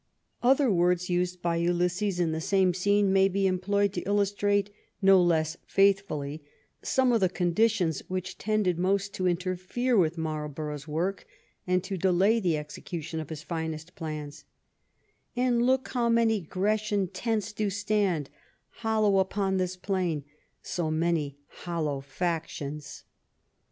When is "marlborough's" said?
10.17-10.87